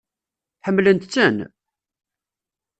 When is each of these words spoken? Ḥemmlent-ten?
Ḥemmlent-ten? 0.65 1.37